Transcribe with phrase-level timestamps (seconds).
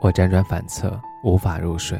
[0.00, 1.98] 我辗转反侧，无法入睡，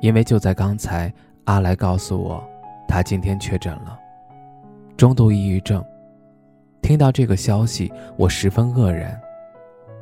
[0.00, 1.12] 因为就在刚才，
[1.44, 2.42] 阿来告诉我，
[2.86, 3.98] 他今天确诊了
[4.96, 5.84] 中度抑郁症。
[6.80, 9.20] 听到这个消息，我十分愕然。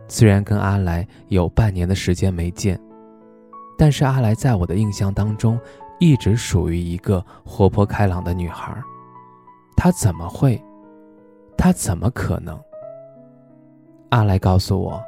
[0.06, 2.78] 虽然跟阿来有半年的时间没见，
[3.78, 5.58] 但是阿来在我的印象当中，
[5.98, 8.76] 一直属于一个活泼开朗的女孩。
[9.78, 10.62] 她怎么会？
[11.56, 12.60] 她怎么可能？
[14.10, 15.02] 阿来告诉我，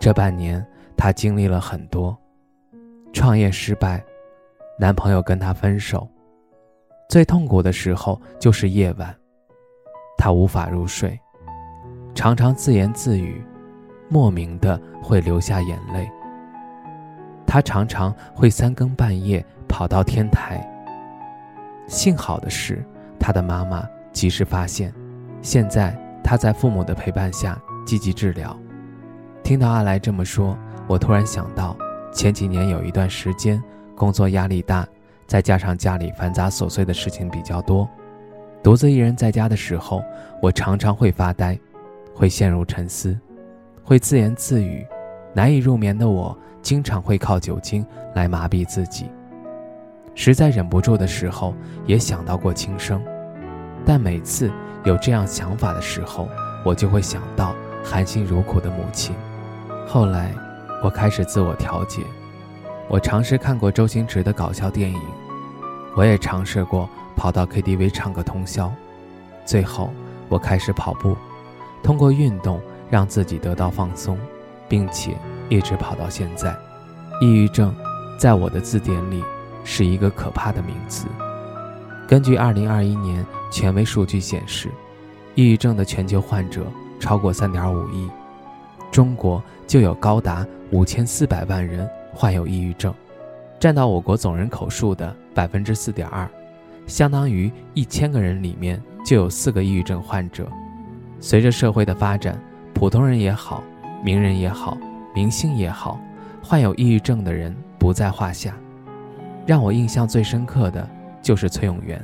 [0.00, 0.66] 这半年。
[0.96, 2.16] 她经历了很多，
[3.12, 4.02] 创业失败，
[4.78, 6.08] 男朋友跟她分手，
[7.08, 9.14] 最痛苦的时候就是夜晚，
[10.16, 11.18] 她无法入睡，
[12.14, 13.44] 常常自言自语，
[14.08, 16.08] 莫名的会流下眼泪。
[17.46, 20.66] 她常常会三更半夜跑到天台。
[21.88, 22.82] 幸好的是，
[23.18, 24.94] 她的妈妈及时发现，
[25.42, 28.56] 现在她在父母的陪伴下积极治疗。
[29.42, 30.56] 听到阿来这么说。
[30.88, 31.76] 我突然想到，
[32.12, 33.62] 前几年有一段时间，
[33.94, 34.86] 工作压力大，
[35.26, 37.88] 再加上家里繁杂琐碎的事情比较多，
[38.62, 40.02] 独自一人在家的时候，
[40.42, 41.58] 我常常会发呆，
[42.14, 43.18] 会陷入沉思，
[43.82, 44.84] 会自言自语，
[45.32, 49.06] 难以入眠的我，经常会靠酒精来麻痹自己。
[50.14, 51.54] 实在忍不住的时候，
[51.86, 53.02] 也想到过轻生，
[53.86, 54.50] 但每次
[54.84, 56.28] 有这样想法的时候，
[56.64, 59.14] 我就会想到含辛茹苦的母亲。
[59.86, 60.34] 后来。
[60.82, 62.02] 我开始自我调节，
[62.88, 65.00] 我尝试看过周星驰的搞笑电影，
[65.94, 68.72] 我也尝试过跑到 KTV 唱个通宵，
[69.44, 69.90] 最后
[70.28, 71.16] 我开始跑步，
[71.84, 72.60] 通过运动
[72.90, 74.18] 让自己得到放松，
[74.68, 75.16] 并且
[75.48, 76.52] 一直跑到现在。
[77.20, 77.72] 抑郁症，
[78.18, 79.22] 在我的字典里
[79.62, 81.06] 是一个可怕的名词。
[82.08, 84.68] 根据2021年权威数据显示，
[85.36, 86.66] 抑郁症的全球患者
[86.98, 88.10] 超过3.5亿。
[88.90, 92.94] 中国就有高达五千四百万人患有抑郁症，
[93.60, 96.26] 占到我国总人口数的百分之四点二，
[96.86, 100.48] 相当于一千个人里面就有四个抑郁症患者。
[101.20, 102.40] 随着社会的发展，
[102.72, 103.62] 普通人也好，
[104.02, 104.78] 名人也好，
[105.14, 106.00] 明星也好，
[106.42, 108.56] 患有抑郁症的人不在话下。
[109.44, 110.88] 让我印象最深刻的
[111.20, 112.02] 就是崔永元。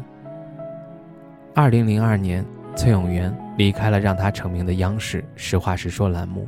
[1.54, 2.44] 二零零二年，
[2.76, 6.46] 崔永元离开了让他成名的央视《实话实说》栏目。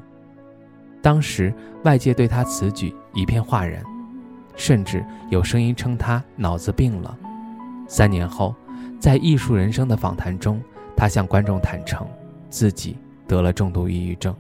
[1.03, 1.53] 当时
[1.85, 3.83] 外界对他此举一片哗然，
[4.55, 7.17] 甚至有声音称他脑子病了。
[7.89, 8.55] 三年后，
[8.99, 10.61] 在《艺术人生》的访谈中，
[10.97, 12.07] 他向观众坦诚
[12.49, 12.97] 自己
[13.27, 14.35] 得了重度抑郁症。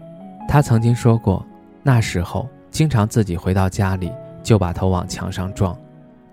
[0.46, 1.44] 他曾经说过，
[1.82, 5.76] 那时候经常自己回到家里就把头往墙上撞，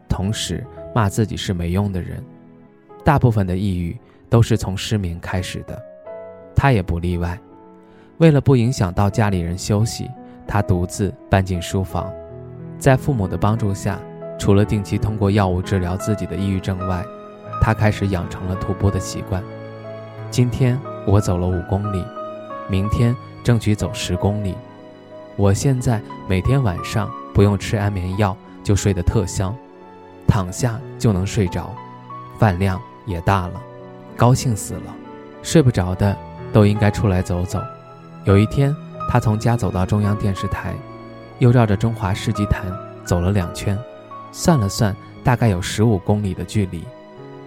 [0.10, 2.24] 同时骂自己是没用的人。
[3.06, 3.98] 大部分的抑郁
[4.30, 5.82] 都是从失眠开始的，
[6.54, 7.40] 他也不例外。
[8.18, 10.10] 为了不影响到家里人休息，
[10.48, 12.12] 他独自搬进书房，
[12.80, 14.00] 在父母的帮助下，
[14.40, 17.06] 除了定期通过药物治疗自己的抑郁症外，
[17.62, 19.44] 他开始养成了徒步的习惯。
[20.32, 22.04] 今天我走了五公里，
[22.68, 24.56] 明天争取走十公里。
[25.36, 29.56] 我现在每天晚上不用吃安眠药就睡得特香，
[30.28, 31.70] 躺下就能睡着，
[32.40, 33.62] 饭量也大了，
[34.16, 34.96] 高兴死了。
[35.44, 36.18] 睡不着的
[36.52, 37.62] 都应该出来走走。
[38.28, 38.76] 有一天，
[39.08, 40.76] 他从家走到中央电视台，
[41.40, 42.66] 又绕着中华世纪坛
[43.06, 43.80] 走了两圈，
[44.34, 44.94] 算了算，
[45.24, 46.84] 大概有十五公里的距离。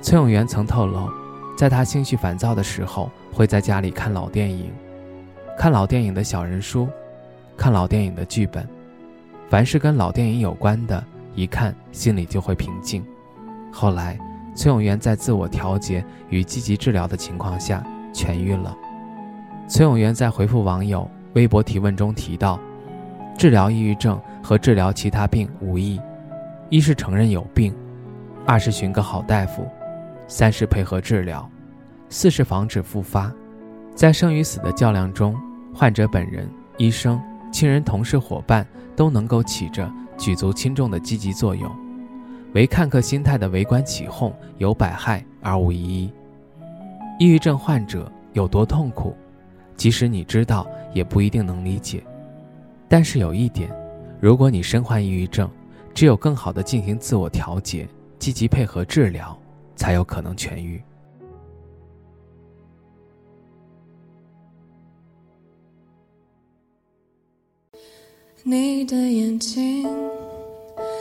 [0.00, 1.06] 崔永元曾透露，
[1.54, 4.72] 在他心绪烦躁的时候，会在家里看老电影，
[5.58, 6.88] 看老电影的小人书，
[7.58, 8.66] 看老电影的剧本，
[9.50, 11.04] 凡是跟老电影有关的，
[11.34, 13.04] 一看心里就会平静。
[13.70, 14.18] 后来，
[14.56, 17.84] 崔永元在自我调节与积极治疗的情况下
[18.14, 18.74] 痊愈了。
[19.70, 22.58] 崔永元在回复网友微博提问中提到，
[23.38, 26.00] 治疗抑郁症和治疗其他病无异，
[26.70, 27.72] 一是承认有病，
[28.44, 29.64] 二是寻个好大夫，
[30.26, 31.48] 三是配合治疗，
[32.08, 33.32] 四是防止复发。
[33.94, 35.40] 在生与死的较量中，
[35.72, 37.22] 患者本人、医生、
[37.52, 39.88] 亲人、同事、伙伴都能够起着
[40.18, 41.70] 举足轻重的积极作用，
[42.54, 46.12] 唯看客心态的围观起哄有百害而无一益。
[47.20, 49.14] 抑郁症患者有多痛苦？
[49.80, 52.04] 即使你知道，也不一定能理解。
[52.86, 53.74] 但是有一点，
[54.20, 55.50] 如果你身患抑郁症，
[55.94, 57.88] 只有更好的进行自我调节，
[58.18, 59.34] 积极配合治疗，
[59.74, 60.82] 才有可能痊愈。
[68.42, 69.88] 你的眼睛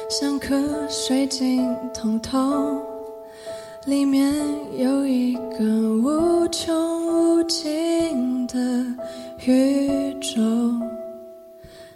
[0.10, 2.82] 像颗水晶通透，
[3.90, 4.32] 里面
[4.78, 8.56] 有一个无穷无尽的
[9.48, 10.40] 宇宙。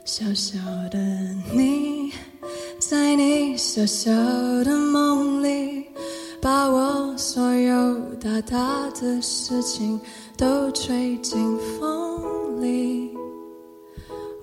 [0.04, 0.57] 小小
[0.90, 0.98] 的
[1.54, 2.12] 你，
[2.80, 4.12] 在你小小
[4.63, 5.86] 的梦里，
[6.42, 10.01] 把我所有大大的事情
[10.36, 11.39] 都吹进
[11.80, 13.12] 风里。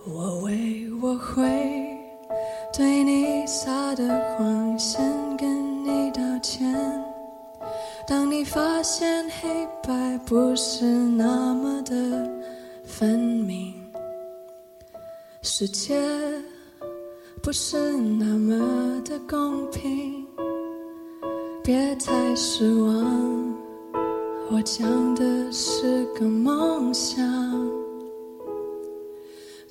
[0.06, 1.42] 我为我会
[2.72, 3.89] 对你撒
[8.10, 11.94] 当你发现黑白不是那么的
[12.84, 13.72] 分明，
[15.42, 15.96] 世界
[17.40, 20.26] 不是那么的公平，
[21.62, 23.54] 别太失望。
[24.50, 25.22] 我讲的
[25.52, 27.24] 是个梦想。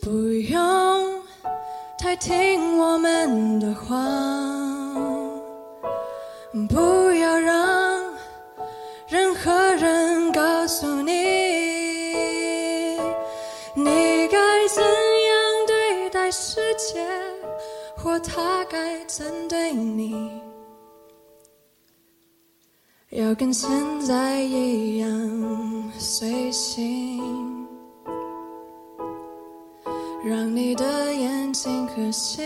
[0.01, 0.09] 不
[0.49, 1.21] 用
[2.01, 3.97] 太听我们的话，
[6.69, 7.08] 不
[18.39, 20.15] 他该怎对你，
[23.09, 23.69] 要跟现
[23.99, 27.19] 在一样随性。
[30.23, 32.45] 让你的眼睛和心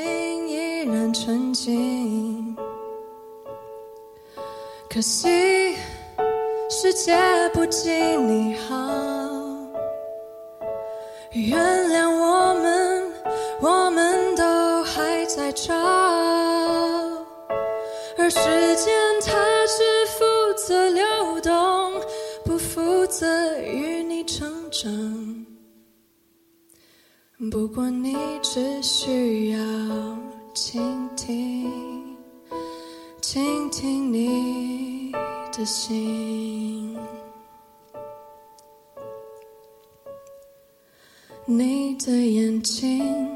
[0.49, 2.55] 依然纯净。
[4.89, 5.75] 可惜
[6.69, 7.15] 世界
[7.53, 8.75] 不及你好，
[11.33, 11.59] 原
[11.89, 12.72] 谅我们，
[15.63, 15.73] 还在找。
[18.17, 19.31] 而时间它
[19.67, 20.23] 只负
[20.57, 22.01] 责流动，
[22.45, 25.45] 不负责与你成长。
[27.51, 29.57] 不过你只需要
[30.53, 32.15] 倾听，
[33.21, 35.11] 倾听你
[35.51, 36.97] 的心。
[41.45, 43.35] 你的眼睛